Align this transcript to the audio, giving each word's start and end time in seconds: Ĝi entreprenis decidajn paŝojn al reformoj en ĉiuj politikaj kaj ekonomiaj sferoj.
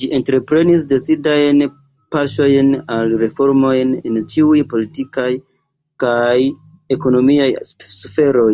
Ĝi 0.00 0.08
entreprenis 0.16 0.82
decidajn 0.90 1.62
paŝojn 2.16 2.76
al 2.98 3.16
reformoj 3.24 3.72
en 3.86 4.20
ĉiuj 4.36 4.62
politikaj 4.76 5.28
kaj 6.08 6.38
ekonomiaj 7.00 7.52
sferoj. 8.04 8.52